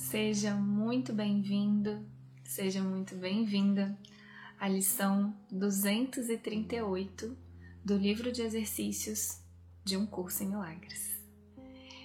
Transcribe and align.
Seja 0.00 0.54
muito 0.54 1.12
bem-vindo, 1.12 2.04
seja 2.42 2.82
muito 2.82 3.14
bem-vinda 3.14 3.96
à 4.58 4.66
lição 4.66 5.36
238 5.52 7.36
do 7.84 7.98
livro 7.98 8.32
de 8.32 8.40
exercícios 8.40 9.42
de 9.84 9.98
um 9.98 10.06
curso 10.06 10.42
em 10.42 10.48
milagres. 10.48 11.22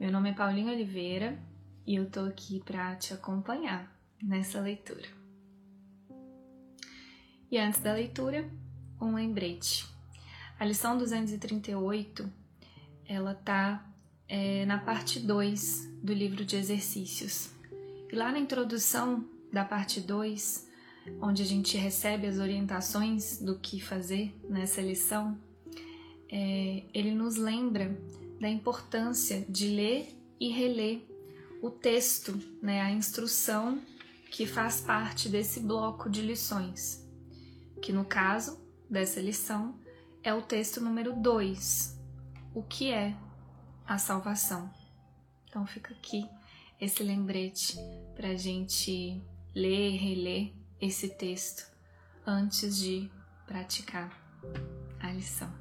Meu 0.00 0.10
nome 0.10 0.30
é 0.30 0.34
Paulinho 0.34 0.72
Oliveira 0.72 1.38
e 1.86 1.94
eu 1.94 2.10
tô 2.10 2.20
aqui 2.20 2.60
para 2.60 2.96
te 2.96 3.14
acompanhar 3.14 3.96
nessa 4.20 4.60
leitura. 4.60 5.08
E 7.48 7.56
antes 7.56 7.78
da 7.78 7.94
leitura, 7.94 8.50
um 9.00 9.14
lembrete. 9.14 9.86
A 10.58 10.64
lição 10.64 10.98
238, 10.98 12.30
ela 13.06 13.32
tá 13.32 13.88
é, 14.28 14.66
na 14.66 14.76
parte 14.76 15.20
2 15.20 16.00
do 16.02 16.12
livro 16.12 16.44
de 16.44 16.56
exercícios. 16.56 17.55
E 18.10 18.14
lá 18.14 18.30
na 18.30 18.38
introdução 18.38 19.24
da 19.52 19.64
parte 19.64 20.00
2, 20.00 20.68
onde 21.20 21.42
a 21.42 21.46
gente 21.46 21.76
recebe 21.76 22.26
as 22.26 22.38
orientações 22.38 23.38
do 23.38 23.58
que 23.58 23.80
fazer 23.80 24.34
nessa 24.48 24.80
lição, 24.80 25.38
é, 26.30 26.84
ele 26.92 27.12
nos 27.12 27.36
lembra 27.36 27.98
da 28.40 28.48
importância 28.48 29.44
de 29.48 29.68
ler 29.68 30.08
e 30.38 30.48
reler 30.48 31.02
o 31.62 31.70
texto, 31.70 32.38
né, 32.62 32.80
a 32.80 32.90
instrução 32.90 33.80
que 34.30 34.46
faz 34.46 34.80
parte 34.80 35.28
desse 35.28 35.60
bloco 35.60 36.10
de 36.10 36.20
lições, 36.20 37.04
que 37.80 37.92
no 37.92 38.04
caso 38.04 38.60
dessa 38.88 39.20
lição 39.20 39.78
é 40.22 40.34
o 40.34 40.42
texto 40.42 40.80
número 40.80 41.14
2, 41.14 41.98
o 42.54 42.62
que 42.62 42.90
é 42.90 43.16
a 43.86 43.98
salvação. 43.98 44.70
Então 45.48 45.66
fica 45.66 45.94
aqui 45.94 46.28
esse 46.80 47.02
lembrete 47.02 47.76
para 48.14 48.28
a 48.28 48.36
gente 48.36 49.20
ler 49.54 49.92
e 49.92 49.96
reler 49.96 50.52
esse 50.80 51.08
texto 51.08 51.68
antes 52.26 52.78
de 52.78 53.10
praticar 53.46 54.12
a 55.00 55.10
lição. 55.12 55.52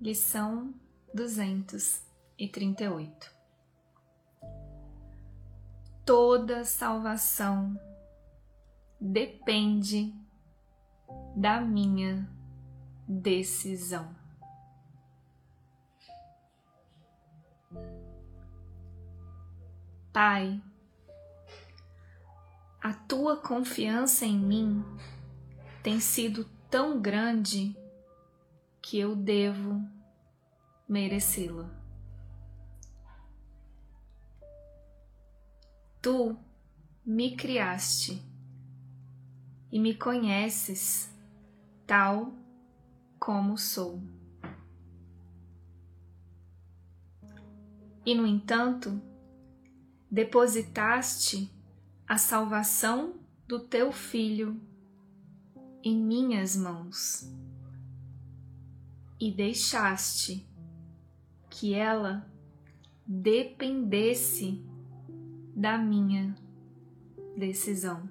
Lição 0.00 0.74
238 1.12 3.36
Toda 6.04 6.64
salvação 6.64 7.76
depende 8.98 10.14
da 11.36 11.60
minha 11.60 12.26
decisão. 13.06 14.16
Pai, 20.20 20.60
a 22.82 22.92
tua 22.92 23.36
confiança 23.36 24.26
em 24.26 24.36
mim 24.36 24.84
tem 25.80 26.00
sido 26.00 26.44
tão 26.68 27.00
grande 27.00 27.76
que 28.82 28.98
eu 28.98 29.14
devo 29.14 29.80
merecê-la. 30.88 31.70
Tu 36.02 36.36
me 37.06 37.36
criaste 37.36 38.20
e 39.70 39.78
me 39.78 39.94
conheces 39.94 41.16
tal 41.86 42.32
como 43.20 43.56
sou. 43.56 44.02
E, 48.04 48.16
no 48.16 48.26
entanto, 48.26 49.00
depositaste 50.10 51.52
a 52.06 52.16
salvação 52.16 53.14
do 53.46 53.60
teu 53.60 53.92
filho 53.92 54.60
em 55.82 55.96
minhas 55.96 56.56
mãos 56.56 57.30
e 59.20 59.30
deixaste 59.30 60.46
que 61.50 61.74
ela 61.74 62.30
dependesse 63.06 64.64
da 65.54 65.76
minha 65.76 66.36
decisão. 67.36 68.08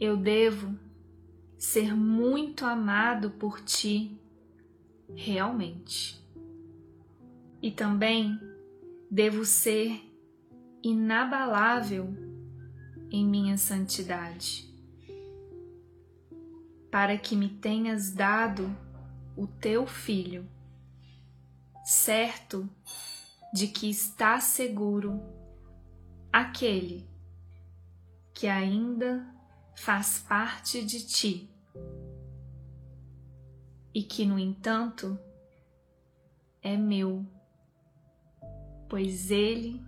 Eu 0.00 0.16
devo 0.16 0.78
ser 1.58 1.94
muito 1.94 2.64
amado 2.64 3.30
por 3.30 3.60
ti 3.60 4.18
realmente 5.14 6.23
e 7.64 7.70
também 7.70 8.38
devo 9.10 9.42
ser 9.42 9.98
inabalável 10.82 12.14
em 13.10 13.26
minha 13.26 13.56
santidade, 13.56 14.70
para 16.90 17.16
que 17.16 17.34
me 17.34 17.48
tenhas 17.48 18.12
dado 18.12 18.70
o 19.34 19.46
teu 19.46 19.86
filho, 19.86 20.46
certo 21.86 22.68
de 23.50 23.68
que 23.68 23.88
está 23.88 24.38
seguro 24.40 25.22
aquele 26.30 27.08
que 28.34 28.46
ainda 28.46 29.26
faz 29.74 30.18
parte 30.18 30.84
de 30.84 31.06
ti 31.06 31.50
e 33.94 34.02
que, 34.02 34.26
no 34.26 34.38
entanto, 34.38 35.18
é 36.60 36.76
meu 36.76 37.24
pois 38.88 39.30
Ele 39.30 39.84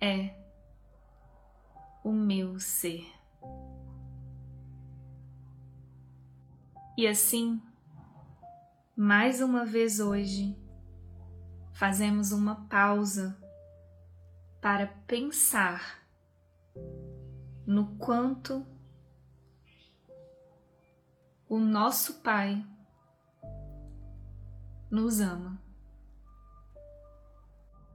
é 0.00 0.34
o 2.04 2.12
meu 2.12 2.58
ser. 2.58 3.06
E 6.96 7.06
assim, 7.06 7.62
mais 8.96 9.40
uma 9.40 9.64
vez 9.64 10.00
hoje, 10.00 10.56
fazemos 11.72 12.32
uma 12.32 12.66
pausa 12.66 13.36
para 14.60 14.86
pensar 15.06 16.02
no 17.64 17.96
quanto 17.96 18.66
o 21.48 21.58
nosso 21.58 22.20
Pai 22.22 22.64
nos 24.90 25.20
ama 25.20 25.67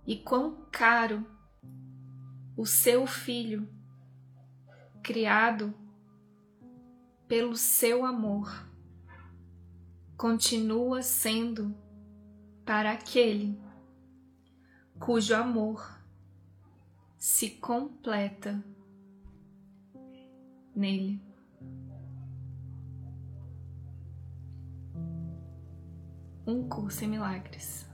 e 0.05 0.17
quão 0.17 0.65
caro 0.71 1.25
o 2.55 2.65
seu 2.65 3.07
filho, 3.07 3.67
criado 5.01 5.73
pelo 7.27 7.55
seu 7.55 8.05
amor, 8.05 8.67
continua 10.17 11.01
sendo 11.01 11.75
para 12.65 12.91
aquele 12.91 13.59
cujo 14.99 15.35
amor 15.35 15.99
se 17.17 17.49
completa 17.49 18.63
nele. 20.75 21.21
Um 26.45 26.67
curso 26.67 27.05
em 27.05 27.07
milagres. 27.07 27.92